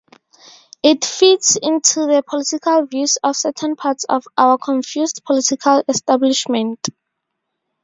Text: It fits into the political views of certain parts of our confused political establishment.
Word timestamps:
It 0.81 1.05
fits 1.05 1.57
into 1.57 2.07
the 2.07 2.23
political 2.27 2.87
views 2.87 3.19
of 3.23 3.35
certain 3.35 3.75
parts 3.75 4.03
of 4.05 4.25
our 4.35 4.57
confused 4.57 5.23
political 5.23 5.83
establishment. 5.87 6.87